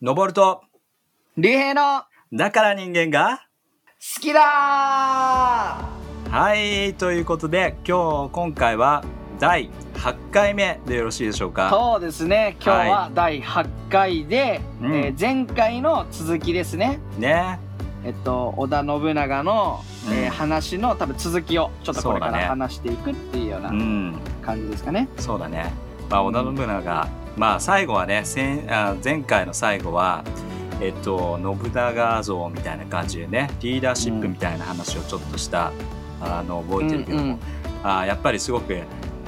[0.00, 0.62] 登ると、
[1.36, 3.40] 竜兵のだから人間が
[4.16, 5.88] 好きだは
[6.54, 9.02] い、ということで、今日、今回は
[9.40, 11.68] 第8回目でよろしいでしょうか？
[11.70, 17.58] そうですね今日は第8回で、うんえー前回の続きですねね。
[18.04, 23.62] えっと織田信長の、えーうん話の多分続きをちょっとこれから話していくっていうようう。
[23.64, 25.72] なん感じですかね、そうだね。
[26.08, 27.08] まあ、織田信長、
[27.38, 30.24] まあ、最後はね、先あ前回の最後は、
[30.80, 35.72] えっと、信長像みたいな感じでね、リーダーシップみたいな話をちょっとした、
[36.20, 37.38] あの、覚えてるけども、うんうん。
[37.84, 38.76] あーやっぱりすごく、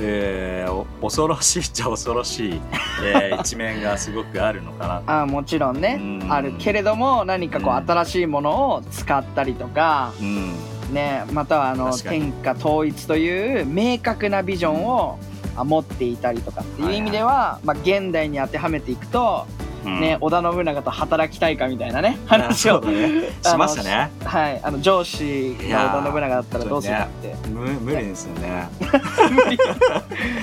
[0.01, 2.61] えーお恐ろしいっちゃ恐ろしい、
[3.05, 6.33] えー 一面がすごくあるのかなあーもちろんね、うん。
[6.33, 7.87] あるけれども何かこううん。
[7.87, 10.52] 新しいものを使ったりとか、うん。
[10.93, 19.47] ね、またはあの天下統一という明確なビジョンをあ持っていたりとかっていう意味では、まあ、現代に当てはめていくと、
[19.85, 20.01] うん。
[20.01, 23.30] ね、織田信長と働きたいかみたいなね話を、ね。
[23.43, 24.11] しましたね。
[24.24, 28.69] はい、あの上司が織田信長だったらどうするかって、無無理ですよね。
[29.30, 29.59] 無理。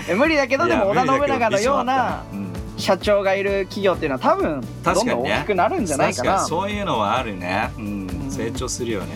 [0.10, 2.24] え無理だけどでも織田信長のような
[2.78, 6.32] 社長がいる企業っていうのは多分どんどん大きくなるんじゃないかな。
[6.32, 8.08] 確かにそういうのはあるね、うん。
[8.24, 8.32] うん。
[8.32, 9.08] 成長するよね、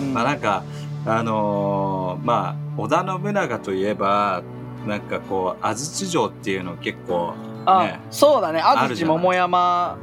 [0.00, 0.14] うん。
[0.14, 0.62] まあなんか
[1.06, 4.42] あのーまあ織田信長といえば
[4.86, 7.34] なんかこう安土城っていうの結構
[7.66, 8.60] あねそうだね。
[8.60, 9.98] 安土桃山、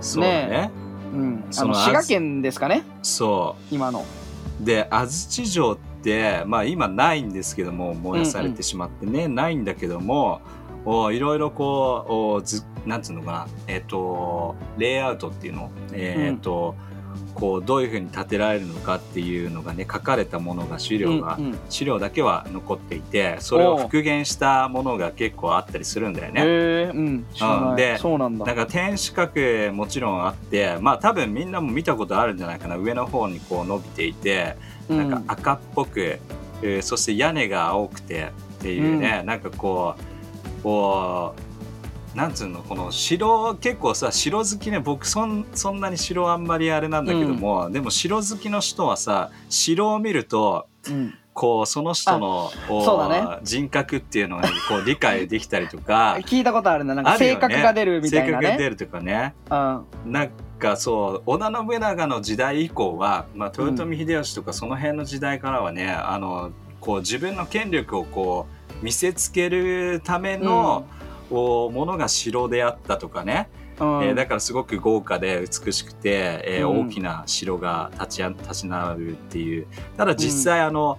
[0.00, 0.70] そうだね。
[1.12, 2.84] うん、あそのの滋賀県ですかね。
[3.02, 4.04] そ今の。
[4.60, 10.40] うで安土城ってまあ今ないんですけども燃やされてしまってね、ないんだけども
[10.84, 13.48] おいろいろこうおずなんつうのかな。
[13.66, 15.70] えっ、とレイアウトっていうの。
[15.92, 16.74] えっ、と、
[17.34, 21.58] こうどういうふうに建てられるのかっていうのがね書かれたものが資料が、うんうん。
[21.68, 26.42] 資料だけは残っていてそれを復元したものが結構あったりするんだよね。
[26.94, 27.26] うん。
[27.32, 27.76] 知らない。
[27.76, 28.44] でそうなんだ。
[28.44, 32.76] なんか天守閣もちろんあってまあ多分みんなも見たことあるんじゃないかな。
[32.76, 34.56] 上の方にこう伸びていて
[34.88, 36.18] なんか赤っぽく、
[36.62, 41.51] えーそして屋根が青くてっていうね、なんかこうこう
[42.14, 51.14] なんつうのこの城結構さ城好きね僕そんそんなに城あんまりあれなんだけども、でも城好きの人はさ城を見るとうん。
[51.34, 58.48] こうその人のこうそうだ人格っていうのがこう理解できたりとか 聞いたことあるななんか性格が出るみたいなね。
[58.48, 59.34] 性格が出るとかね。
[59.50, 60.12] うん。
[60.12, 68.46] なんかそう織田信長の時代以降は、まあ、豊臣秀吉とかその辺の時代からはね、あのこう自分の権力をこ
[68.82, 70.86] う見せつけるための、
[71.32, 73.48] おものが城であったとかね、
[73.80, 74.04] うん。
[74.04, 76.88] えーだからすごく豪華で美しくて、えーうん。
[76.88, 79.66] 大きな城が立ちあ立ち並ぶっていう。
[79.96, 80.98] ただ実際、あの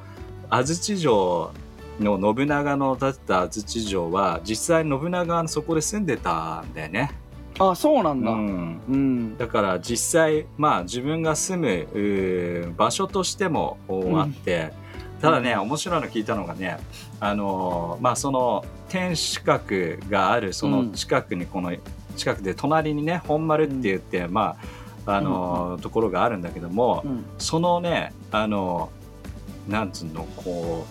[0.50, 1.52] 安土城
[2.00, 7.12] の信長の建てた安土城は実際信長はそこで住んでたんだよね。
[7.60, 8.32] あそうなんだ。
[8.32, 9.34] ううん。
[9.34, 13.78] んだから実際まあ自分が住む場所としても
[14.16, 14.74] あって、
[15.24, 16.78] ただねうん面白いの聞いたのがね
[17.22, 21.74] あのーまあその天守閣があるその近くにこの
[22.18, 24.58] 近くで隣にね本丸って言って、ま
[25.06, 27.26] ああのーところがあるんだけども、うん。
[27.38, 28.90] そのねあの
[29.68, 30.86] なんつうのこ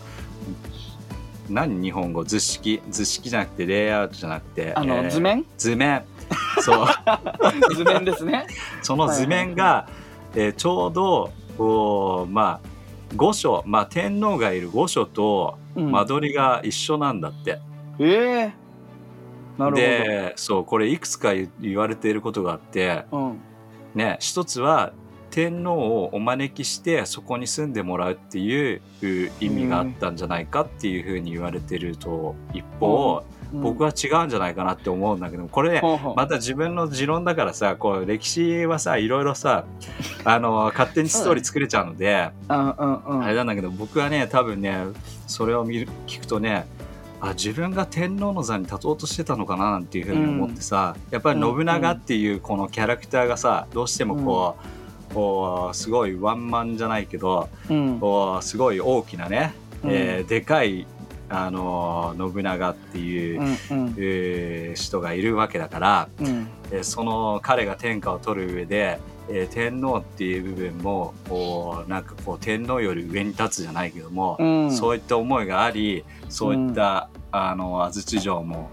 [1.50, 5.44] う何日本語図式図式じゃなくてレイアウトじゃなくてあの図面？
[5.59, 6.04] 図面。
[6.62, 6.87] そう。
[7.76, 8.47] 図面ですね。
[8.82, 9.87] その図面が、
[10.34, 12.72] えーちょうどこうまあ
[13.17, 15.91] 御所、まあ、天皇がいる御所とうん。
[15.91, 17.59] 間取りが一緒なんだって。
[17.99, 18.55] ええ。
[19.59, 19.77] なるほど。
[19.77, 23.41] でそうこれいくつか言言われていることがあって、うん。
[23.95, 24.93] ね、一つは
[25.31, 28.83] 天皇をお招きしてそこに住んでもらうっていう
[29.41, 35.82] 意味があったんじゃないかっていうふうに言われてると一方、僕はは違うんじゃないかなって思うんだけどこれね
[36.16, 39.64] また自分の持論だからさこう歴史はさいろいろさ
[40.24, 44.76] あの勝手にストーリー作れちゃうので、あれなんだけど僕はね多分ね
[45.26, 46.66] それを見る聞くとね
[47.20, 54.56] あ自分が天皇の座に立とうとしてたのかななんていうふうに思ってさ、やっぱり信長っていうこのキャラクターがさどうしてもこ
[55.10, 58.00] う,、こうすごいワンマンじゃないけどうん。
[58.00, 59.90] こうすごい大きなね、うん。
[59.93, 60.87] えーでかい
[61.34, 63.40] あの信長っていう、
[63.70, 66.49] うん人がいるわけだから、うん。
[66.70, 68.99] えーその彼が天下を取る上で、
[69.29, 74.70] えー天皇っていう部分もこうなんかこう天皇より上に立つじゃないけども、うん。
[74.73, 78.70] そういった思いがありそういった、あの安土城も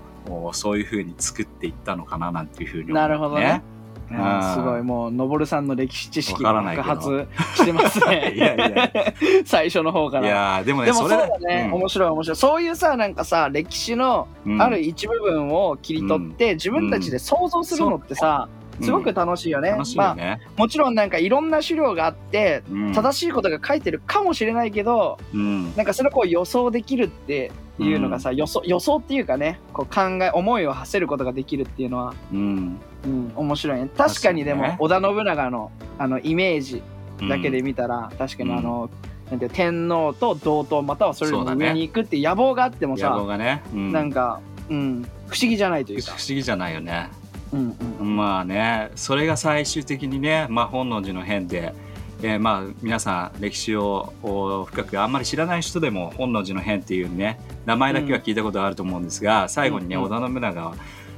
[0.54, 3.62] そういうふうに作っていったのかななんていうふうに思う、なるほどね。
[4.10, 8.34] すごいもうのぼるさんの歴史知識わからないけ爆ど発してますね。
[8.36, 8.92] いやいや。
[9.46, 11.40] 最初の方かいらやーでもねでもそうれだ。
[11.40, 12.36] ね、面白い面白い。
[12.36, 14.62] そういうさなんかさ歴史のうん。
[14.62, 18.48] ある一部分を切り取って、自分たちで想像するのってさ、
[18.82, 19.76] すごく楽しいよね。
[19.96, 22.94] まあ、もちろんなんかいろんな資料があって、うん。
[22.94, 25.76] 正しいことが書いてるかもしれないけど、うん。
[25.76, 27.52] なんかそれをこう予想できるって
[27.84, 32.80] いうのがさ、予想予想っていうかねこう考え思いを馳せることができるっていうのは、うん。
[33.06, 36.84] うん、面白いね確かにでも、織田信長のあのイメージ
[37.28, 38.90] だけで見たら、確かにあの、
[39.30, 43.64] なんていう天皇と同等またはそれより上に行くって野望があっても野さ、望がね。
[43.74, 46.36] うんなんか、うん、不思議じゃないというか不思。
[46.36, 47.10] 議じゃないよね。
[47.52, 51.74] うんうんまあね、それが最終的にね、まあ、本能寺の変で、
[52.22, 60.76] えーまあ皆さん歴史をお深くあんまり知らない人でも本能寺の変っていうね名前だけは聞いたことあると思うんですが、最後にね、うんうん織田信長は、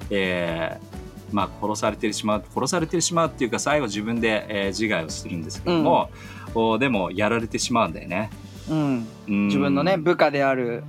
[0.09, 6.09] えーまあ、殺されてしまう殺されてしまうっていうか最後自分で、えー自害をするんですけども、
[6.53, 8.29] おでもやられてしまうんだよね。
[8.69, 9.47] うん、うん。
[9.47, 10.83] 自分のね部下である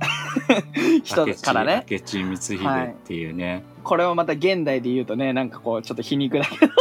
[1.04, 1.84] 人からね。
[1.90, 6.72] 明智光秀っていうね、これをまた現代で言うとねなんかこうちょっと皮肉だけど、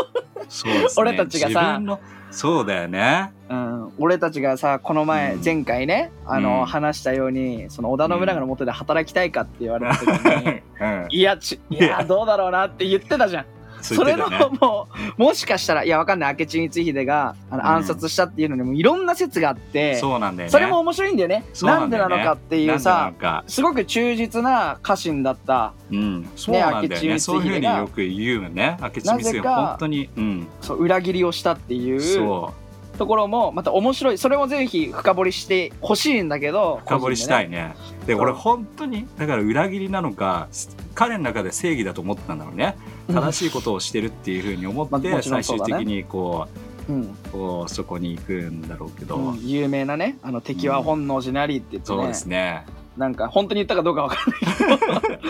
[0.52, 1.02] そうですね。
[1.02, 1.62] 俺たちがさ。
[1.62, 2.00] 自分の
[2.30, 3.34] そうだよね。
[3.50, 5.44] うん、俺たちがさこの前、うん。
[5.44, 6.66] 前回ねあの、うん。
[6.66, 12.04] 話したようにその織田信長のもとで働きたいかって言われた時に、うん、いやちいや。
[12.06, 13.46] どうだろうなって言ってたじゃん
[13.82, 14.30] それの
[14.60, 14.88] も
[15.18, 16.36] うもしかしたらいやわかんない。
[16.40, 17.82] 明智光秀があのうん。
[17.82, 20.52] 暗殺したっていうのにもいろんな説があって、そうなんだよね。
[20.52, 21.44] それも面白いんだよね。
[21.62, 22.16] なんでだよね。
[22.18, 23.14] なのかっていうさ
[23.48, 27.08] すごく忠実な家臣だったうん、そうなんだよね。
[27.08, 28.78] 明智そういうふう光秀がによく言うよね。
[28.82, 32.54] 明智光秀本当に、うん、そう裏切りをしたっていうそ
[32.98, 34.18] ところもまた面白い。
[34.18, 37.74] それもぜひ深掘りしてほしいんだけどう深掘りしたいいね。
[38.06, 40.48] で、そう俺本当にだから裏切りなのか、
[40.94, 42.78] 彼の中で正義だと思ってたんだろうね。
[43.14, 46.48] 正しいことをしてるっていうふうに思って、最終的にこ
[46.90, 47.02] うん。
[47.02, 49.48] うこうそこに行くんだろうけど、うん。
[49.48, 52.66] 有名なねあの敵は本能寺なりって言ってね、そうですね。
[52.98, 54.18] なんか本当に言ったかどうかわか
[54.60, 55.22] らないけど。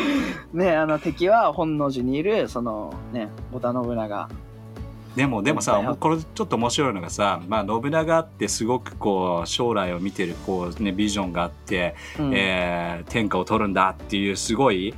[0.53, 4.29] ねあの敵は本能寺にいるそのね織田信長。
[5.15, 12.33] でもでもさこれちょっと面白いのがさ、まあ、信長ってすごくこう将来を見てるこう、ね、ビジョンがあって、うん。
[12.33, 14.93] えー天下を取るんだっていうすごい、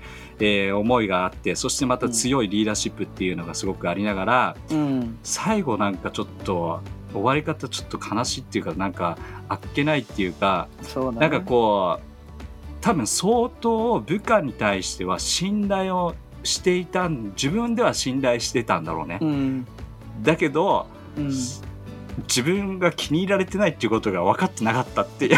[0.45, 5.17] えー思いがあってそしてまた強いリーダーシップっていうのがすごくありながら、うん。
[5.23, 6.81] 最後なんかちょっと
[7.13, 9.17] 終わり方ちょっと悲しいっていうかなんか
[9.47, 11.19] あっけないっていうかそうだね。
[11.19, 12.03] なんかこう
[12.81, 19.19] 多分相当部下に対しては信頼をしていたん自分では信頼してたんだろうね。
[19.21, 19.67] うん。
[20.21, 20.87] だけど
[21.17, 21.31] うん
[22.27, 25.25] 自分が気に入られてないっていうことが分かってなかったって。
[25.25, 25.37] い う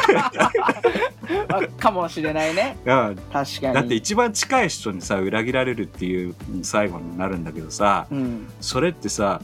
[1.49, 2.77] あかもしれないね。
[2.85, 3.73] うん確かに。
[3.73, 8.47] だって一番近い人にさ裏切られるっていう最後になるんだけどさうん。
[8.59, 9.41] それってさ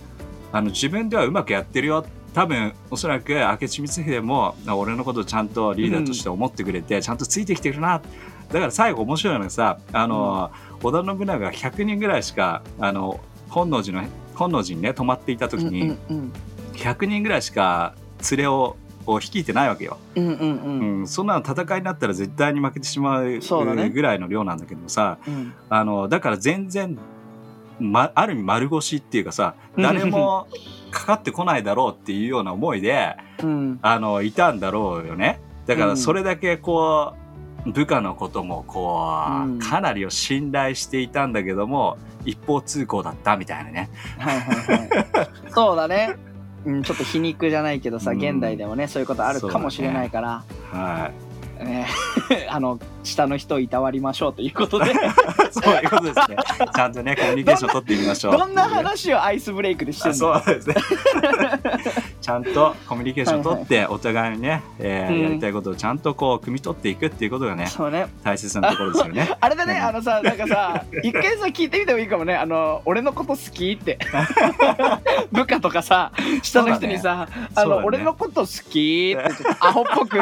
[0.52, 2.06] あの自分ではうまくやってるよ。
[2.34, 8.02] 多分おそらく明智光秀もあ俺のことをちゃんとリーダーとして思ってくれて、ちゃんとついてきてるな。
[8.52, 10.50] だから最後面白いのがさあの、
[10.82, 13.20] 織田信長が100人ぐらいしかあの
[13.50, 16.34] 本能寺の本能寺にね泊まっていた時に、うんうん
[16.74, 17.96] 100人ぐらいしか
[18.32, 21.00] 連れをを率いてないわけよ、うんうんうん。
[21.00, 25.18] うんそんなの戦いになったら絶対に負けてしまうぐらいの量なんだけどさ。
[25.28, 26.98] うんあのだから全然、
[27.80, 30.48] ま、ある意味丸腰っていうかさ誰も
[30.92, 33.80] かかってこないだろうっていうような思いでうん。
[33.82, 35.40] あのいたんだろうよね。
[35.66, 35.90] だかうん。
[35.90, 37.14] らそれだけこ
[37.66, 39.60] う部下のこともこう、うん。
[39.60, 43.90] かなりを信頼していたんだけども一方通行だったみたいなね。
[44.20, 45.30] はいはいはい。
[45.50, 46.16] そうだね
[46.66, 48.18] うん、ちょっと皮肉じゃないけどさ、うん。
[48.18, 51.12] 現代でもねそういうことあるかもしれないから、は
[51.60, 51.66] い。
[51.66, 51.88] ね。
[52.50, 54.94] あの下の人をいたわりましょうということで
[55.52, 56.38] そういうことですね。
[56.74, 58.38] ちゃんとね、コミュニケーション取ってみましょう。
[58.38, 60.76] どんな話をアイスブレイクでしてあるのそうですね。
[62.22, 69.30] ちゃんとコミュニケーション取って、お互いにね、えーうんやりたいことをちゃんとこう、汲み取っていくっていうことがね、そうね大切なところですよね。
[69.40, 72.36] あれだね、うんあのさ、なんかさ、一回さ、聞いてみてもいいかもね。
[72.36, 73.98] あの、俺のこと好きって。
[75.32, 80.20] 部下とかさ、下の人にさ、あの、ね俺のこと好きって、アホっぽく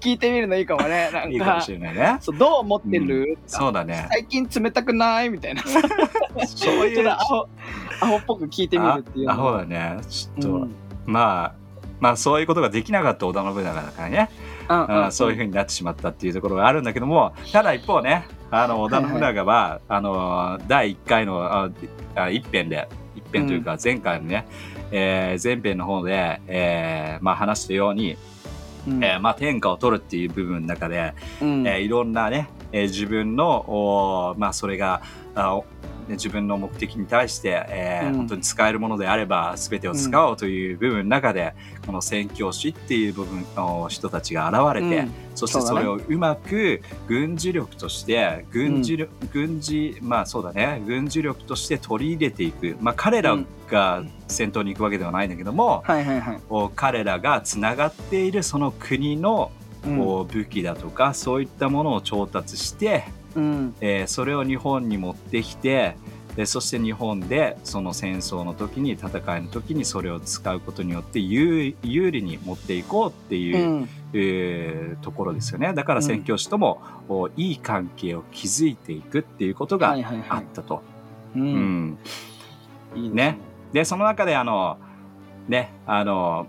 [0.00, 1.10] 聞いてみるのいいかもね。
[1.12, 2.18] なんかいいかもし、れないね。
[2.20, 4.06] そうどう思ってる、そうだね。
[4.10, 5.30] 最近冷たくない？
[5.30, 5.62] みたいな。
[6.46, 7.48] そういう、アホ、
[8.00, 9.98] アホっぽく聞いてみるっていうアホだね。
[10.08, 11.54] ちょっと、うんまあ、
[12.00, 14.30] まあそういうことができなかった織田信長だからね、
[14.68, 21.70] うんうんうんそういうふうになってしまったっていうところがあるんだけどもただ一方ねあの織田信長は、あの第1回のあ
[22.14, 24.46] あ一編で一編というか前回のね、
[24.90, 28.16] えー前編の方で、えーまあ、話したように、
[28.86, 29.04] うん。
[29.04, 31.66] えーまあ、天下を取るっていう部分の中で、うん。
[31.66, 35.02] えーいろんなね、えー自分のおーまあそれが
[35.34, 35.64] あお
[36.08, 38.16] ね自分の目的に対して、えーうん。
[38.16, 41.54] 本当に使えるものであれば全てを使おうという部分の中で、
[41.86, 45.12] この宣教師っていう部分の人たちが現れて、うん。
[45.34, 50.82] そしてそれをうまく軍事力として軍事力、軍事まあそうだね。
[50.86, 53.38] 軍事力として取り入れていく、まあ、彼ら
[53.70, 56.40] が先頭に行くわけではないんだけども、はいはいはい。
[56.48, 59.50] お彼らがつながっているその国の、
[59.86, 60.00] うん。
[60.00, 63.04] お武器だとかそういったものを調達して、
[63.36, 63.74] うん。
[63.80, 65.96] えーそれを日本に持ってきて
[66.36, 73.88] でそして日本でその戦争の時に戦いの時にそれを使うことによって有有利に持っていこうっていうう、ん。
[74.14, 75.72] えーところですよね。
[75.74, 79.96] だから宣教師とも、おいい関係を築いていくっていうことが。
[80.28, 80.82] あったと。
[82.94, 83.38] ね。
[83.72, 84.76] でその中であの
[85.48, 86.46] ねあの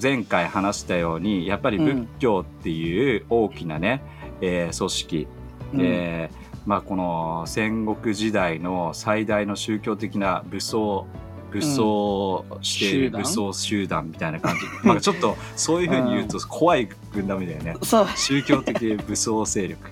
[0.00, 4.02] 前回話したようにやっぱり仏教っていう大きなね、
[4.40, 5.28] えー組織、
[5.74, 5.80] うん。
[5.80, 11.06] えーまあ、この戦国時代の最大の宗教的な武装
[11.50, 17.76] 武装している武装集団みたいな感じ、 まあちょっとそういうふうに言うと怖い軍団みたいなね。
[18.16, 19.90] 宗教的武装勢力。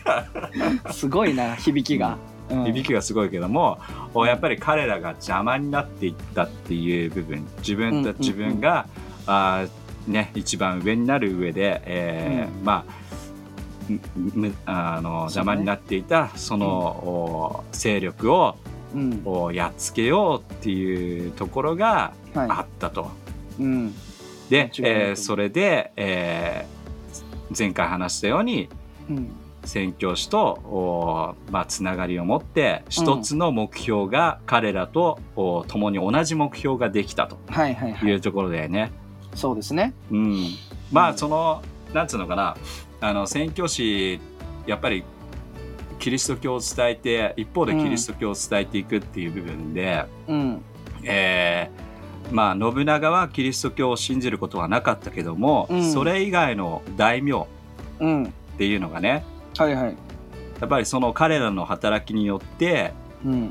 [0.90, 2.16] すごいな響きが。
[2.48, 2.64] うん。
[2.64, 3.78] 響きがすごいけども、
[4.14, 7.46] おやっぱり彼らが邪魔になっていったっていう部分。
[7.58, 8.16] 自分たうんうんうん。
[8.18, 8.86] 自分が、
[9.26, 13.07] あーね、一番上になる上で、えーまあ
[14.66, 18.56] あの邪魔になっていたその、お勢力を
[18.94, 23.10] うやっつけようっていうところがあはったと。
[23.58, 23.62] い。
[23.62, 23.94] うん。
[24.48, 26.78] で、えーそれで、えー
[27.56, 28.68] 前回話したように
[29.08, 29.30] うん。
[29.64, 37.38] 宣教師とおまあ、つながりを持って一つの目標が彼らとお共に同じ目標ができたと。
[37.48, 38.10] はいはいはい。
[38.10, 38.14] い。
[38.14, 38.90] うところだよね。
[39.34, 39.92] そうですね。
[40.10, 40.46] うん、
[40.90, 41.18] まあうん。
[41.18, 42.56] そのなんつうのかな
[43.00, 44.20] あの宣教師
[44.66, 45.04] やっぱり
[45.98, 50.62] キリスト教を伝えて一方でキリスト教を伝えていくっていう部分で、うん。
[51.04, 51.88] えー
[52.30, 55.92] まあ信長はキリスト教を信じることはなかったけども、うん。
[55.92, 57.46] それ以外の大名っ
[58.00, 59.24] うんていうのがね
[59.56, 59.96] はいはい。
[60.60, 62.92] やっぱりその彼らの働きによって
[63.24, 63.50] うん。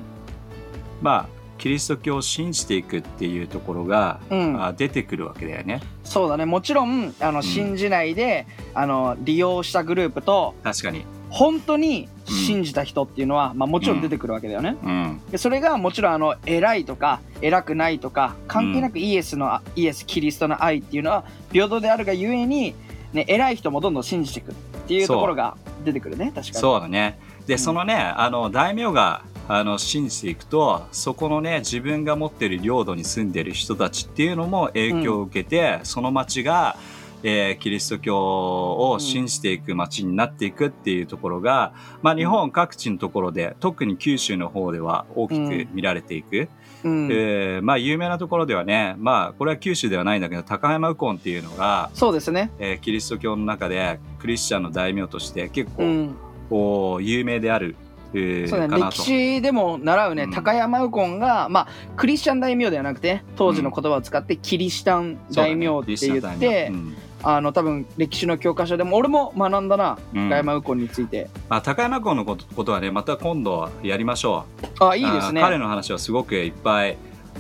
[1.02, 4.64] まあキリスト教を信じていくっていうところが、うん。
[4.64, 5.82] あ出てくるわけだよね。
[6.04, 6.46] そうだね。
[6.46, 7.44] もちろんあのん。
[7.44, 11.06] 信じないで、あの利用したグループと確かに。
[11.30, 14.78] 本当に信じた人っていうのは、まあ、もちろん出てくるわけだよね。
[14.84, 15.22] うん。
[15.30, 22.76] でそれがもちろんあの偉いとか偉くないとか関係なくイエスの、イエスキリストの愛っていうのは平等であるがゆえに、
[23.14, 24.56] ね、偉い人もどんどん信じていくっ
[24.88, 26.32] ていうところが出てくるね。
[26.34, 26.54] 確かに。
[26.54, 27.20] そうだね。
[27.46, 27.60] で、うん。
[27.60, 36.76] そのねあの大名があの信じていくとそこのね自分が持ってる領土に住んでる人たちっていうのも影響を受けて、その町が、
[37.24, 41.74] えーキリスト教を信じていく町になっていくっていうところが、
[42.04, 46.48] まあ、日本各地のところで特に九州の方では大きく見られていく、
[46.84, 47.10] うん。
[47.12, 52.52] えーまあ、有名なところではね、まあ、これは九州ではないんだけど高山右近っていうのが、そうですね。
[52.60, 56.16] えーキリスト教の中でクリスチャンの大名として結構、うん。
[56.50, 58.68] こう有名である、えーそうね。
[58.68, 60.32] 歴史でも習うね、うん。
[60.32, 66.68] 高山右近が、まあ、クリスチャン大名ではなくて当時の言葉を使ってキリシタン大名って言って、キリスチャン大名。
[66.68, 66.98] うん。
[67.24, 70.30] あの多分歴史の教科書でも俺も学んだな、うん。
[70.30, 71.30] 高山右近について。
[71.50, 74.46] まあ、高山君のことことはねまた今度やりましょ
[74.80, 75.42] あいいですね。
[75.42, 76.98] 彼の話はすごくいっぱい、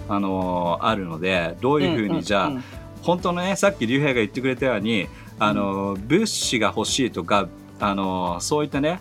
[0.09, 2.63] あのーあるのでどういうふうにじゃあ、んんん。
[3.03, 5.07] 本当のねさっき竜兵が言ってくれたように、
[5.39, 7.47] あのー物資が欲しいとか、
[7.79, 8.99] あのーそういったね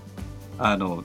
[0.59, 1.05] あの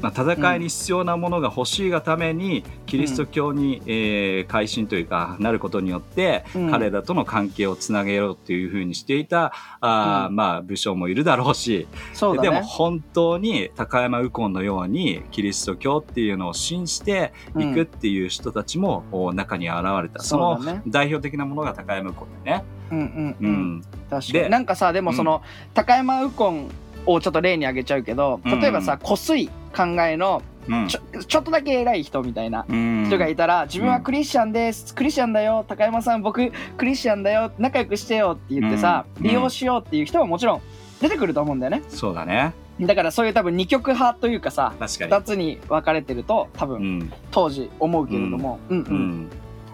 [0.00, 6.70] まあ、戦いに必要なものが欲しいがために、キリスト教に、えー改心というかなることによって、うん。
[6.70, 10.36] 彼らとの関係をつなげようっていうふうにしていたあー、うん。
[10.36, 12.48] まあ、武将もいるだろうし、そうだね。
[12.48, 22.64] でも本当に高山右近のようにキリスト教っていうのを信じていくっていう人たちもお中に現れた、その代表的なものが高山右近だよね。
[22.90, 25.42] うんうんううん、ん確かでになんかさでもその、
[25.74, 26.70] 高山右近
[27.12, 30.88] をちょっと例に挙げちゃうけど例えばさ、うん濃い考えのうん。
[30.88, 33.04] ちょちょっとだけ偉い人みたいなうん。
[33.06, 39.22] 人がいたら、自分はクリスチャンです、クリスチャンだよ高山さん僕クリスチャンだよ仲良くしてよって言ってさ、うん。
[39.22, 40.60] 利用しようっていう人はもちろん
[41.00, 41.82] 出てくると思うんだよね。
[41.88, 42.52] そうだね。
[42.80, 45.12] だからそういう多分二極派というかさ確かに。
[45.12, 45.22] 2。
[45.22, 47.12] つに分かれてると多う分ん。
[47.30, 48.84] 当時思うけれども、うん、うん。
[48.84, 49.30] うん。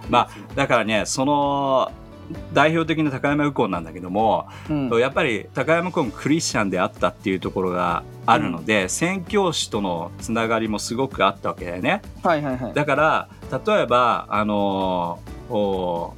[0.08, 1.90] まあだからねその
[2.52, 4.90] 代表的な高山右近なんだけども、うん。
[4.98, 12.02] やっぱり高山君クリスチャンであったっていうところがあるので、宣教師とのつながりもすごくあったわけだよね。
[12.22, 12.74] はいはいはい。
[12.74, 13.28] だから
[13.66, 16.14] 例えばあのーお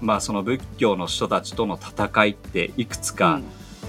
[0.00, 3.40] まあその仏教の人たちとの戦いっていくつか、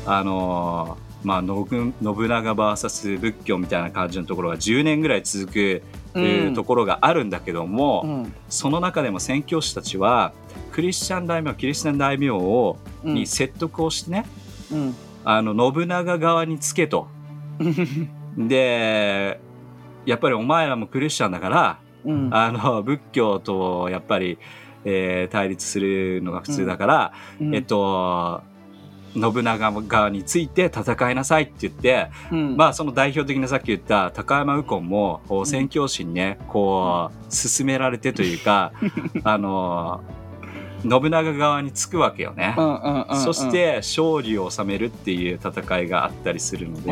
[0.05, 6.53] あのーまあ、信信長 VS 仏教みたいな感じのところが10年ぐらい続く、うん。
[6.55, 8.33] ところがあるんだけども、うん。
[8.49, 10.31] その中でも宣教師たちは
[10.77, 13.15] クリスチャン大名キリシタン大名を、うん。
[13.15, 14.27] に説得をしてね
[14.71, 14.95] うん。
[15.25, 17.07] あの信長側につけと。
[18.37, 19.39] で
[20.05, 22.29] やっぱりお前らもクリスチャンだからうん。
[22.31, 24.37] あの仏教とやっぱり、
[24.85, 27.55] えー対立するのが普通だから、うん。
[27.55, 28.43] えっと
[29.15, 32.55] 信長側について戦いなさいって言って、うん。
[32.55, 38.73] まあその代表的なさっき言った高山右近も宣教師にねこう勧められてというか
[39.23, 40.01] あの
[40.81, 42.55] 信長側につくわけよね。
[42.57, 43.17] うんうんうんうん。
[43.17, 46.91] そして勝利を収めるっていう戦いがあったりするので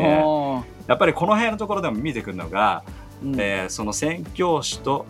[0.86, 2.82] やっぱりこの辺のところでも見てくるのが、
[3.22, 3.40] うん。
[3.40, 5.06] えーその宣教師と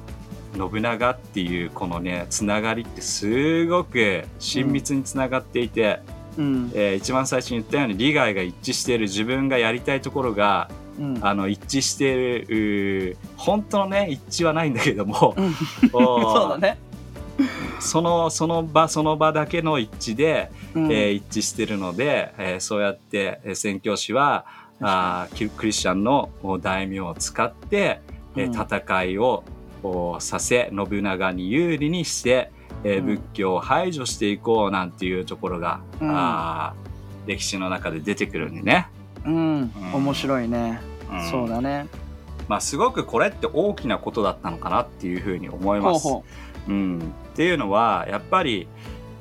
[0.56, 6.00] 信長っていうこのねつながりってすごく親密につながっていて、
[6.38, 6.70] うん。
[6.74, 11.18] えー一番最初に言ったように利害が一致している自分がやりたいところがうん。
[11.20, 15.54] あの一致している本当のね一致はないんだけどもうん。
[15.92, 16.78] そうだね
[17.80, 20.92] そのその場その場だけの一致で、うん。
[20.92, 24.46] えー一致してるので、えーそうやってえー宣教師は
[24.80, 28.00] あクリスチャンのお大名を使って、
[28.36, 28.52] えーうん。
[28.52, 29.44] 戦いを
[29.82, 32.50] おさせ信長に有利にして、
[32.84, 33.06] えーうん。
[33.06, 36.10] 仏教を排除していこうなんていうところが、うん。
[36.10, 36.86] あー
[37.28, 38.88] 歴史の中で出てくるんでね。
[39.24, 39.72] うん。
[39.92, 40.80] 面白いね。
[41.10, 41.30] うん。
[41.30, 41.88] そうだね。
[42.48, 46.04] まあ、すごくこれって大きなことだったのかなっていうふうに思います。
[46.04, 46.24] ほうほ
[46.68, 48.66] うん、っていうのはやっぱり、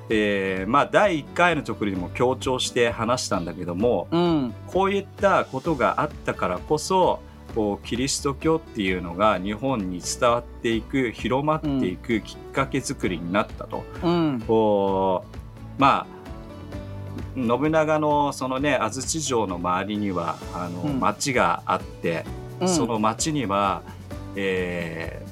[0.10, 4.56] えーまあ、第1回のところにも強調して話したんだけどもううん。
[4.68, 7.20] こういったことがあったからこそ
[7.54, 13.84] こうキリスト教っていうのが日本に伝わっていく広まっていくきっかけ作りになったと。
[14.02, 14.42] うん。
[14.48, 15.26] こ
[15.78, 16.16] うまあ
[17.36, 21.02] 信長のそのね安土城の周りにはあの、うん。
[21.02, 22.24] 町があって、
[22.62, 22.70] うん。
[22.70, 23.82] その町には、
[24.38, 25.25] えー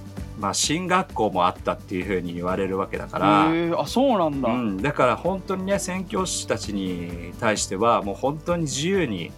[0.44, 4.50] まあ、進学校もあったっていうふうに言われるわけだから、あそうなんだ。
[4.50, 9.32] うん、だから本当にね宣教師たちに対してはもう本当に自由に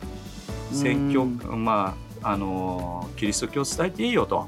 [0.72, 4.48] 宣教、うんまああのキリスト教を伝えていいよと。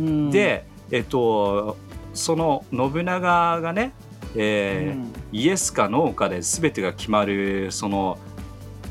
[0.00, 0.30] うん。
[0.32, 1.76] で、えっと、
[2.14, 3.92] その信長がね、
[4.34, 5.12] えーうん。
[5.30, 8.18] イエスかノーかで全てが決まるその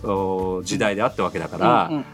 [0.02, 1.58] お時代であったわけだか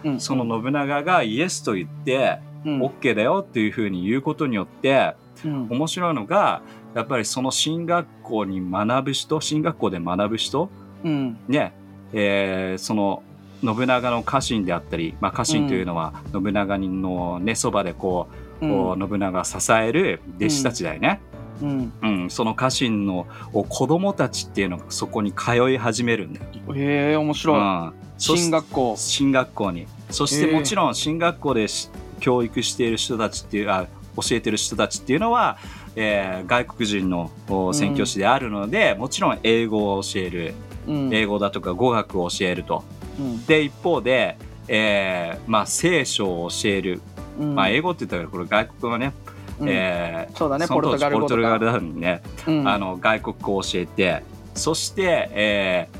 [0.03, 5.15] ら、その信長がイエスと言ってうん OK だよっていうふうに言うことによって
[5.45, 5.67] うん。
[5.69, 6.61] 面白いのが
[6.95, 10.69] やっぱりその進学校に学ぶ人進学校で学ぶ人
[11.03, 11.37] うん。
[11.47, 11.73] ね、
[12.13, 13.23] えーその
[13.63, 18.27] 信長の家臣であったり、まあ、家臣というのは信長のねそばでこ
[18.61, 18.71] う、うん。
[18.71, 21.19] こう信長を支える弟子たちだよね。
[21.61, 21.93] うん。
[22.01, 26.45] うん、その家臣のお子供たちっていうのがそこに通い始めるんだよ。
[26.75, 27.59] へえ面う白い。
[27.59, 28.95] ん、そし進学校。
[28.95, 29.87] 進学校に。
[30.11, 35.57] そしてもちろん進学校でし教育している人たちっていうあ教えてる人たちっていうのは、
[35.95, 40.53] えー外国人のお宣教師であるので、もちろん英語を教える。
[40.87, 41.13] うん。
[41.13, 42.83] 英語だとか語学を教えると。
[43.19, 43.45] うん。
[43.45, 47.01] で一方で、えーまあ、聖書を教える、
[47.39, 47.55] うん。
[47.55, 49.13] まあ、英語って言ったらこれ外国のね、
[49.59, 49.69] うん。
[49.69, 52.67] えーそうだねポルトガル語ポルトガルなんでね、うん。
[52.67, 54.23] あの外国語を教えて。
[54.55, 55.97] そして、えー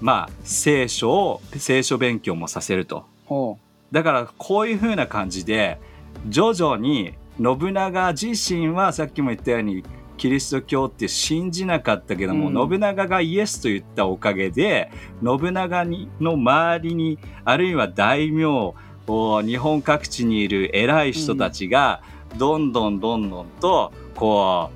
[0.00, 3.04] まあ聖書を聖書勉強もさせると。
[3.26, 3.58] ほ
[3.92, 5.80] だからこういう風な感じで
[6.28, 9.84] 徐々に信長自身はさっきも言ったように
[10.16, 12.70] キリスト教って信じなかったけども、うん。
[12.70, 14.90] 信長がイエスと言ったおかげで
[15.24, 18.74] 信長にの周りにあるいは大名
[19.06, 22.02] お日本各地にいる偉い人たちが
[22.36, 24.70] どんどんどんどんとこ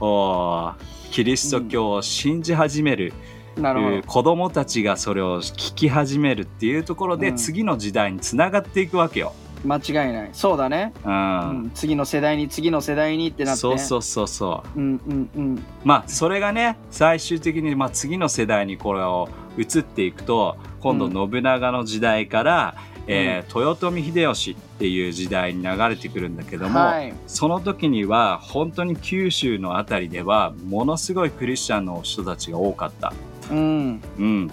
[0.00, 0.72] うお
[1.10, 3.37] キリスト教を信じ始める、うな
[3.74, 4.02] るほど。
[4.02, 7.36] 子供たちがそれを聞き始めるっていうところで、うん。
[7.36, 9.32] 次の時代につながっていくわけよ。
[9.64, 10.30] 間違いない。
[10.32, 11.50] そうだね、うん。
[11.50, 14.78] うん、次の世代に次の世代にってなってそうそうそうそう。
[14.78, 15.64] うんうんうん。
[15.84, 27.12] まあそれがね最終的にまあ次の世代にこれを移っていくと今度信長の時代から、えー豊臣秀吉っていう時代に流れてくるんだけども、はい。
[27.26, 33.12] その時には本当に九州の辺りではものすごいクリスチャンの人たちが多かった。
[33.50, 34.00] うん。
[34.18, 34.50] うん、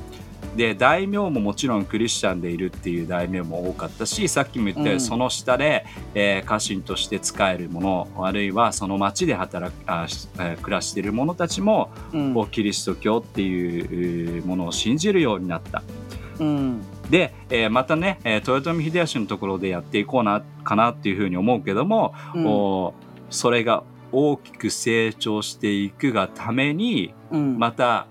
[0.56, 5.02] で大名ももちろんクリスチャンでいるっていう大名も多かったしさっきも言ったように、うん。
[5.02, 12.48] その下で、えー家臣として使える者あるいはその町で働くあ、しえー暮らしている者たちも、うん。
[12.48, 15.84] キリスト教っていうえーものを信じるようになった。
[16.40, 16.82] うん。
[17.10, 22.46] で、えーまたね、えー豊臣秀吉のところでやっていこうなかなっていうふうに思うけども、うん。
[22.48, 22.94] お
[23.30, 27.58] それが大きく成長していくがためにうん。
[27.58, 28.08] また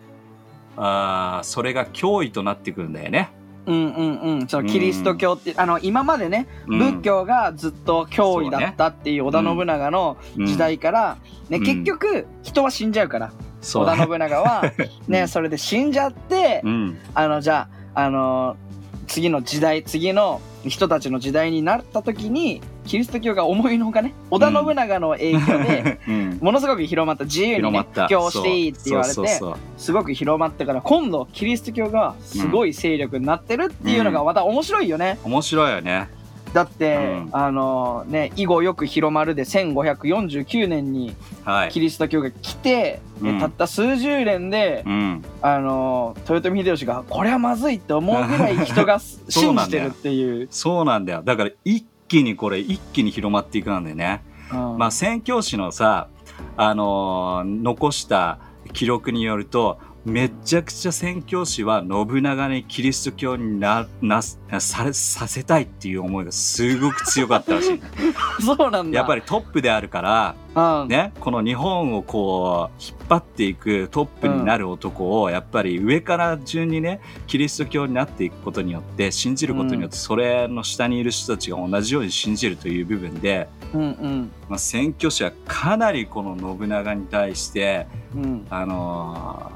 [0.76, 3.30] あーそれが脅威となってくるんだよね。
[3.66, 4.48] うんうんうん。
[4.48, 6.78] そのキリスト教って、あの今までねうん。
[6.78, 11.16] 仏教がずっと脅威だったっていう織田信長の時代から、
[11.48, 11.64] ねうん。
[11.64, 14.62] 結局人は死んじゃうから、そう織田信長は
[15.08, 16.98] ね、うんそれで死んじゃって、うん。
[17.14, 18.56] あのじゃああの
[19.06, 26.38] 次の時代次の人たちの時代になった時にキリスト教が思いのほかね織田信長の影響で、うん。
[26.42, 29.40] ものすごく広まった自由に、布教していいって言われて
[29.77, 35.18] すごく広まったから今度キリスト教がすごい勢力になってるっていうのがまた面白いよね。
[35.24, 36.09] 面白いよね
[36.54, 37.28] だって、うん。
[37.32, 41.14] あのね以後よく広まるで1549年に
[41.44, 41.70] はい。
[41.70, 43.36] キリスト教が来て、うん。
[43.36, 45.24] えたった数十年で、うん。
[45.42, 50.48] あの豊臣秀吉がこれはまずいって思うぐらい 人が信じてるっていう。
[50.50, 51.22] そうなんだよ。
[51.22, 54.22] だから一気にこれ一気に広まっていくんだよね。
[54.52, 54.78] うん。
[54.78, 56.06] まあ宣教師のさ
[56.56, 58.38] あのー残した
[58.72, 67.80] 記録によるとめちゃくちゃ宣教師は信長にキリスト教にななされさせたいっていう思いがすごく強かったらしい。
[68.44, 68.98] そうなんだ。
[68.98, 84.30] やっぱりトップであるからうん、ね、この日本をこう引っ張っていくトップになる男をやっぱり上から順にねキリスト教になっていくことによって信じることによってそれの下にいる人たちが同じように信じるという部分で、うんうん。
[84.48, 89.50] まあ、宣教師はかなりこの信長に対して、うん、あの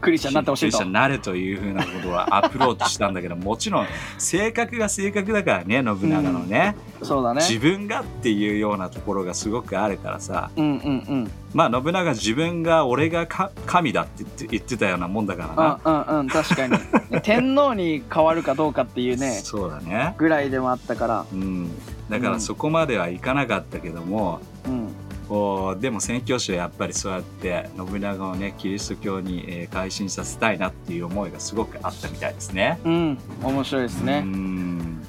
[0.00, 0.70] クリスチャンになってほしいと。
[0.70, 0.88] クリスチャン。
[0.88, 3.86] になるというふうなことはアプローチしたんだけど もちろん
[4.18, 7.40] 性格が性格だからね信長のね、そうだね。
[7.40, 10.50] 自分がっていうようなところがすごくあるからさ。
[10.56, 11.30] うんうんうん。
[11.54, 16.78] まあ信長自分が俺がか神だって言って言ってたようなもんだからな、うんうんうん確かに。
[17.22, 19.40] 天皇に変わるかどうかっていうね。
[19.42, 20.14] そうだね。
[20.18, 21.70] ぐらいでもあったから、うん。
[22.08, 24.88] だからそこまではいかなかったけども、うん、
[25.32, 32.78] こうでも宣教師はやっぱりそうやって信長をねキリスト教に、えー改心させたいなっていう思いがすごくあったみたいですね。
[32.84, 34.20] うん、面白いですうね。
[34.20, 35.02] ん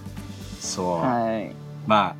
[0.62, 1.54] そう、はい。
[1.86, 2.16] ま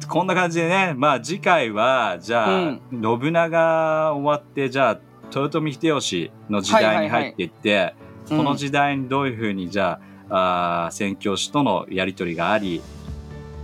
[0.00, 5.00] あこんな感じでねまあ次回はじゃあ、うん信長終わってじゃあ
[5.36, 7.94] 豊臣秀吉の時代に入っていって、
[8.30, 12.80] この時代にどういうふうにじゃああー宣教師とのやり取りがあり、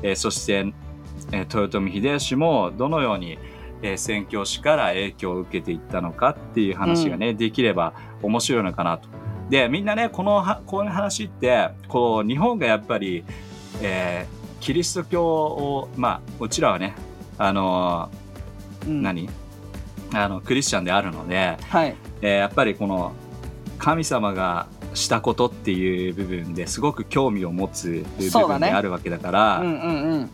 [0.03, 0.71] えーそして、
[1.33, 3.39] えー豊臣秀吉もどのように、
[3.83, 9.09] えー宣教師から影響を受けていったのかっていう話がね、できれば面白いのかなと。
[9.49, 13.25] でみんなねこのはこういう話ってこう日本がやっぱり、
[13.83, 16.95] えーキリスト教をまあうちらはね
[17.39, 19.29] あのーうん、何？
[20.13, 21.97] あのクリスチャンであるので、はい。
[22.21, 23.13] えーやっぱりこの
[23.79, 30.31] 神様がしたことっていう部分ですごく興味を持つ部分であるわけだからうんうんうん。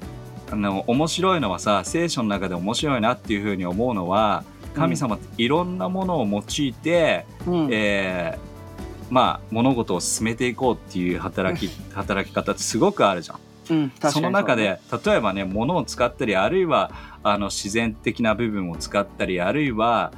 [0.51, 7.69] あの面白いのはさ聖書の中で面白いなっていうふうに思うのは神様っていろんなものを用いて、うん。
[7.73, 8.57] えー
[9.11, 13.39] まあ物事を進めていこうっていう働き働き方ってすごくあるじゃん。
[13.69, 16.93] うん、その中で例えばね物を使ったりあるいは
[17.25, 20.13] あの自然的な部分を使ったりあるいは、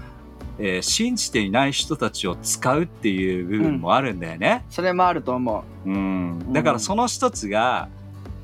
[0.58, 4.64] えー信じていない人たちを使うっていう部分もあるんだよね。
[4.70, 5.90] それもあると思う。
[5.90, 6.52] ん。
[6.52, 7.88] だからその一つが、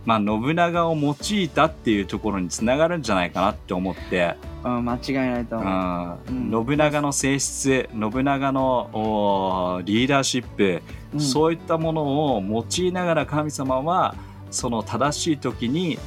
[0.05, 4.69] まあ、信長を用いたっていうところにつながるんじゃないかなって思って、う。
[4.69, 11.15] うん、間違いないとう思んうん信長の性質信長のリーダーシップ、う。
[11.15, 12.03] うん、そういったもの
[12.37, 14.15] を用いながら神様は
[14.51, 15.99] その正しい時に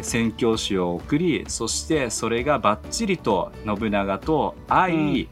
[0.00, 5.28] 宣教師を送りそしてそれがバッチリと信長と合い、うん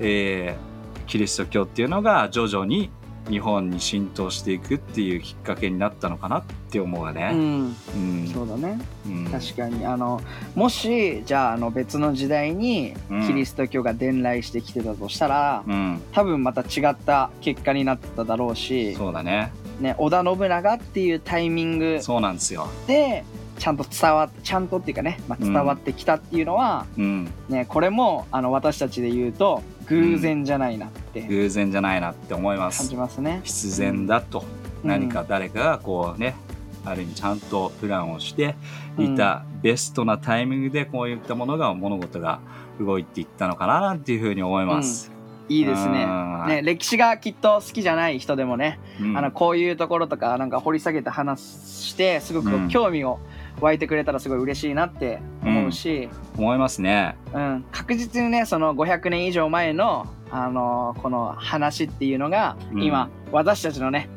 [0.00, 0.68] えー
[1.08, 2.90] キリスト教っていうのが徐々に
[3.28, 7.30] 日本に浸透していくっていうきっかけになったのかなって思うわうね。
[7.32, 8.78] ん、うんそうだね。
[9.06, 10.20] うん確かにあの
[10.54, 19.52] もしじゃああの別の時代にうんキリスト教が伝来してきてたとしたら、うん、多分また違った結果になってただろうし、そうだね。
[19.80, 22.68] ね、織田信長っていうタイミングそうなんですよ。
[22.86, 23.24] で
[23.58, 32.96] ちゃんと伝わっちゃんとっていうかね、まあ、伝わってきたっていうのは、うん、ね、これもあの私たちで言うと偶然じゃないなって偶然じゃないなって思いま感すじ。
[32.96, 33.40] ますね。
[33.44, 36.36] 必然だと、うん何か誰かがこうね
[36.84, 38.54] ある意味ちゃんとプランをして
[38.96, 42.38] いたベストなタイミングでこういったものが物事が
[42.80, 45.10] 動いていったのかななんていうふうに思います。
[45.48, 46.04] いいですね。
[46.04, 53.18] うんね、歴史がきっと好きじゃない人でもね、うんあのこういうところとかなんか掘り下げて話してすごくうん興味を
[53.60, 57.16] 湧いてくれたらすごい嬉しいなって思うし、思いますね。
[57.32, 57.64] うん。
[57.72, 62.82] 確実にねその500年以上前の、あのこの話っていうのが、うん。
[62.82, 64.08] 今私たちのね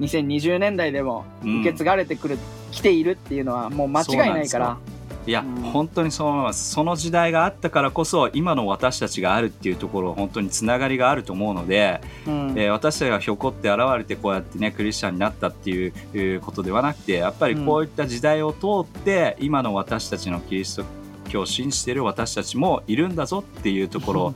[0.00, 2.38] 2020年代でもうん受け継がれてくる、
[2.70, 4.78] 来ているっていうのはもう間違いないから
[5.26, 5.54] いや、うん。
[5.62, 6.70] 本当にそう思います。
[6.70, 12.54] その時代があったからこそ今の私たちがあるっていうところ本当につながりがあると思うので、うん。
[12.56, 20.84] えー私たちがひょこって現れてこうやってねクリスチャンになったっていうことではなくてやっぱりこういった時代を通って、今の私たちのキリスト
[21.28, 24.34] 教を信じている私たちもいるんだぞっていうところ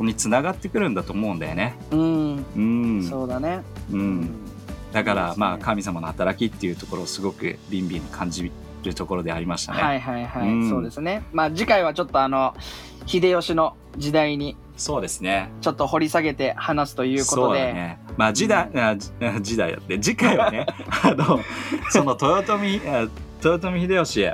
[0.00, 1.74] につながってくるんだと思うんだよね。
[1.90, 3.02] うん、うん。
[3.08, 3.62] そうだね。
[3.90, 4.30] うん、
[4.92, 8.52] だから、まあ神様の働きっていうところをすごくビンビン感じ
[8.88, 9.82] るところでありましたね。
[9.82, 11.22] はいはいはい、うんそうですね。
[11.32, 12.54] まあ次回はちょっとあの
[13.06, 15.50] 秀吉の時代にそうですね。
[15.60, 17.98] ちょっと掘り下げて話すということで、そうだね。
[18.16, 19.10] まあ時代、あじ
[19.42, 20.66] 時代だって次回はね
[21.02, 21.40] あの
[21.90, 23.08] その豊臣あ
[23.44, 24.30] 豊臣秀吉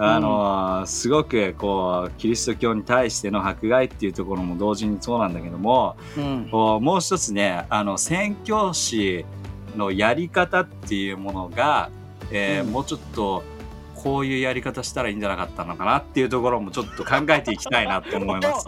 [0.00, 9.24] あの、すごくこうキリスト教に対しての迫害っていうところも同時にそうなんだけどもうんもう一つねあの宣教師
[9.76, 11.90] のやり方っていうものが、
[12.30, 13.42] えーうんもうちょっと
[14.02, 18.66] こういうやり方したらいいんじゃなかったのかなっていうところもちょっと考えていきたいなって思います。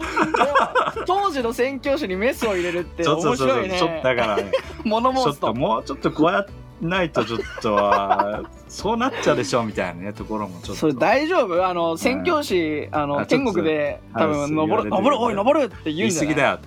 [1.01, 3.77] お当時の宣教師にメスを入れるって面白いね。
[3.79, 4.51] ちょっとだからね。
[4.83, 5.47] 物申すと。
[5.47, 6.45] ちょっともうちょっとこうや
[6.81, 10.75] ないとちょっとはそうなっちゃうでしょみたいなねところもちょっと。
[10.75, 11.65] それ大丈夫？
[11.65, 14.37] あの宣教師、あのあちょっと天国で多はい。
[14.47, 16.59] 分登る登るおい登るって言言いうんじゃない過ぎだよ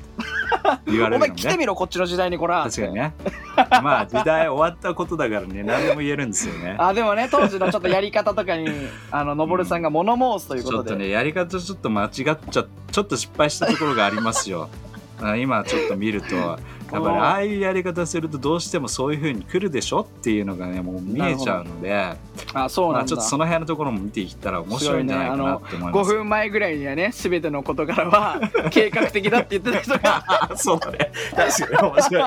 [0.86, 3.14] 言われお前るのね来てみろこっちの時代にこら確かにね。
[3.56, 5.62] まあ時代終わったことだからね。
[5.62, 6.76] 何でも言えるんですよね。
[6.80, 8.68] あでもね当時のちょっとやり方とかに
[9.10, 12.66] あの登さんが物申すということで、ちょっとねやり方ちょっと間違っちゃちょっ
[13.06, 14.68] と失敗したところがありますよ。
[14.93, 14.93] あ
[15.38, 16.34] 今ちょっと見ると
[16.92, 22.12] やっぱりああいうやり方するとどうしてもそういう風に来るでしょっていうのがねもう見えちゃうので
[22.52, 26.14] あそうなんだ、まあちょっとその辺のところも見ていったら面白いんじゃないかなって思いま5す。
[26.14, 31.10] 分前ぐらいにはね全ての事柄は 計画的だって言ってた人があそうだね。
[31.34, 32.26] 確かに面白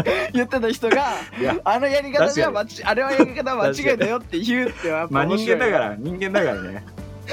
[0.32, 1.12] 言ってた人が
[1.64, 6.84] あのやり方じゃ間違あれはやり方は間違いだよって言うってやっまあ人ぱ面白い間だから人間だからね。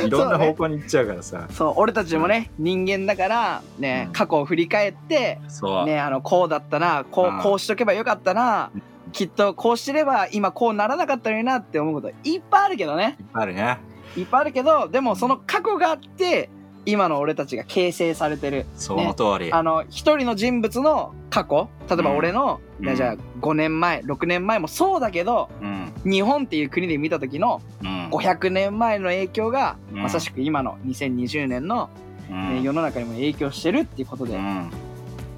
[0.06, 1.48] いろんな方向に行っちゃうからさ。
[1.52, 5.86] そう俺たちもね人間だからね、うん過去を振り返ってそう。
[5.86, 8.72] ねあのこうだったなこうんうこうしとけばよかったな
[9.12, 13.78] きっとこうしてれば今こうならなかったのになって思うこといっぱいあるけどねいっぱいあるね。
[14.16, 16.50] いっぱいあるけどでもその過去があって
[16.88, 19.52] 今の俺たちが形成されてるその通り。
[19.52, 25.92] あの一人の人物の過去例えば俺の、うんじゃあ5年前6年前もそうだけどうん。
[26.10, 28.10] 日本っていう国で見た時のうん。
[28.10, 31.90] 500年前の影響が、うんまさしく今の2020年の、
[32.30, 34.72] うんね世の中にも影響してるっていうことでうん。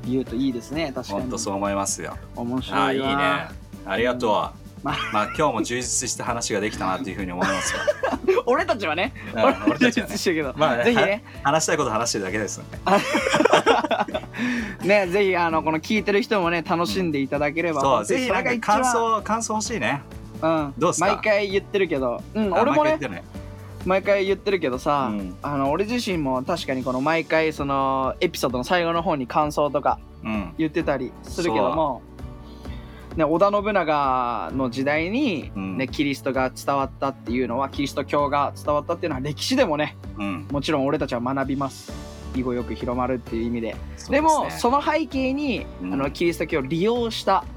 [0.05, 2.15] 言うといいですね確かに本当そう思いますよ。
[2.35, 3.47] 面白いわああいいね。
[3.87, 4.68] ありがとう。
[4.83, 7.79] ままあ今日も充実した話ができたなっていうふうに思いますよ。
[8.45, 9.13] 俺たちはね。
[9.35, 10.11] うん俺俺たちはね。
[10.11, 11.23] 充実してるけど、まあねぜひね。
[11.43, 12.79] 話したいこと話してるだけですよね。
[15.05, 20.01] ねぜひあのこの聞いてる人もね楽しんでいただければ、そう、ぜひなんか感想、感想欲しいね。
[20.41, 21.07] うん、どうっすか？
[21.07, 22.97] 毎回言ってるけど、うん、あ俺もね。
[23.85, 25.37] 毎回言ってるけどさ、うん。
[25.41, 30.53] あの俺自身も確かにこの毎回そのエピソードの最後の方に感想とかうん。
[30.57, 32.01] 言ってたりするけども、
[33.15, 35.77] ね、織田信長の時代に、うん。
[35.77, 40.47] ねキリストが伝わったっていうのはキリスト教が伝わったっていうのは歴史でもねうん。
[40.51, 41.91] もちろん俺たちは学びます。
[42.35, 43.75] 以後よく広まるっていう意味で。
[44.09, 44.51] でもね。
[44.51, 45.93] その背景に、うん。
[45.93, 47.47] あのキリスト教を利用した、ね。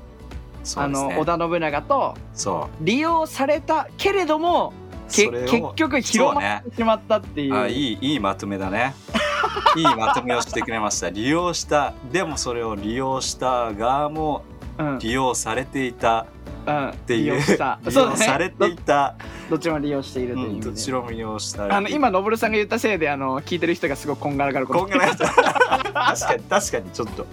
[0.89, 4.73] の織田信長とそ利用されたけれども
[5.11, 5.29] 結
[5.75, 7.55] 局広まってしまったっていう。
[7.55, 8.95] あいいいいまとめだね。
[9.77, 11.11] いいまとめをしてくれました。
[11.11, 14.52] 利用したでもそれを利用した側もうん
[15.01, 16.27] 利用されていた。
[16.65, 17.23] うん、っていう。
[17.23, 17.81] 利用した。
[17.85, 18.17] 利そうだね。
[18.21, 19.17] 用されていた。
[19.51, 24.81] ど どっちも利用しているといううんどちらも利用したあの今のぶるさんが言ったせいであの聞いてる人がすごくこんがらがること。
[24.81, 25.27] こんがらがった
[25.93, 27.27] 確かに確かにちょっと。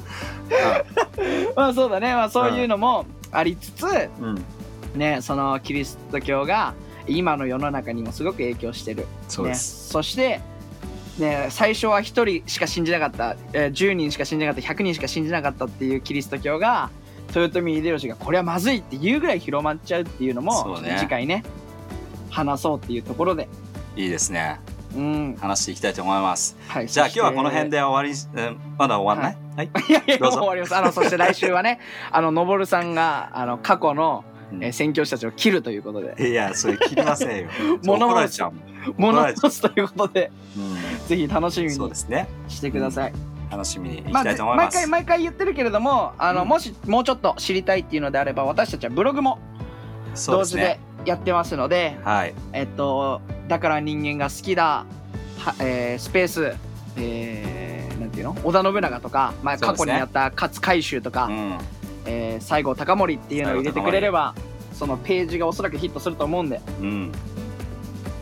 [1.55, 4.43] まあそうだね、まあ、そういうのもありつつ、うん、うん
[4.95, 6.73] ねそのキリスト教が
[7.07, 9.05] 今の世の中にもすごく影響してる。
[9.27, 10.41] そうです、ね、そして、
[11.17, 14.73] ね、最初は1人しか信じなかった、えー10人しか信じなかった。
[14.73, 16.89] 100人しか信じなかったっていうキリスト教が
[17.35, 20.95] 豊臣秀吉がこれはまずいっていうぐらい広まっちゃうっていうのもね。
[20.99, 21.43] 次回ね
[22.29, 23.47] 話そうっていうところで、
[23.95, 24.59] いいですね。
[24.95, 25.35] うん。
[25.39, 26.57] 話していきたいと思います。
[26.67, 29.37] はい、じゃあ今日はこの辺でで終わりえーまだ終わんない？
[29.55, 29.93] はい、い。
[29.93, 30.37] やいやどうぞ。
[30.37, 30.75] もう終わります。
[30.75, 31.79] あのそして来週はね
[32.11, 34.63] あののぼるさんがあの過去の、うん。
[34.63, 36.29] えー宣教師たちを切るということで。
[36.29, 37.49] いやそれ切りませんよ。
[37.83, 38.51] 物申す怒
[39.15, 40.31] られち物申すということで。
[41.05, 43.13] うぜひ楽しみにしてください、
[43.51, 46.47] 楽しみにいきまあ、たいぜと思います、毎回毎回言ってるけれどもあの、うん。
[46.47, 49.39] もしもうちょっと知りたいっていうのであれば私たちはブログも
[50.27, 52.33] 同時でやってますのではい。
[52.53, 54.85] えっとだから人間が好きだ
[55.39, 56.53] は、えースペース
[56.97, 58.37] えーなんていうの？
[58.43, 61.57] 織田信長とか、まあ、過去にやった勝海舟とか、うん。
[62.05, 64.35] えー西郷隆盛っていうのを入れてくれれば
[64.73, 67.11] そのページがおそらくヒットすると思うんでうん。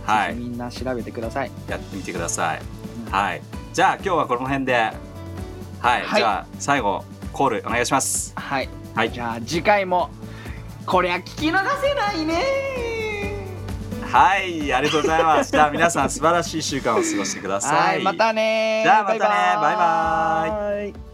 [0.06, 0.36] はい。
[0.36, 1.52] みんな調べてください。
[1.68, 2.62] やってみてください、
[3.08, 3.12] うん。
[3.12, 3.42] はい。
[3.74, 4.92] じゃあ今日はこの辺で
[5.80, 6.20] はい、はい。
[6.20, 8.34] じゃあ最後コールお願いします。
[8.36, 8.70] はい。
[8.96, 9.12] はい。
[9.12, 10.10] じゃあ次回も
[10.86, 12.68] こりゃ聞き逃せないね。
[14.12, 21.07] はいありがとうございますじゃあ皆さん素晴らしい週間を過ごしてくださはいまたねじゃあまたねバイバイ